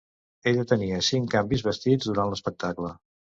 [0.51, 2.91] Ella tenia cinc canvis vestits durant l'espectacle.